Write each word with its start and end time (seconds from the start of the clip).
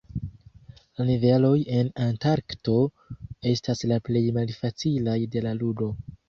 La 1.01 1.05
niveloj 1.09 1.51
en 1.79 1.91
Antarkto 2.05 2.77
estas 3.51 3.85
la 3.93 4.01
plej 4.09 4.25
malfacilaj 4.39 5.17
de 5.37 5.45
la 5.49 5.55
ludo. 5.61 5.93